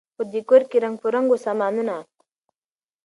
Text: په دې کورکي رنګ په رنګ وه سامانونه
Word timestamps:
په 0.17 0.23
دې 0.31 0.41
کورکي 0.49 0.77
رنګ 0.83 0.95
په 1.03 1.07
رنګ 1.15 1.27
وه 1.29 1.37
سامانونه 1.45 1.95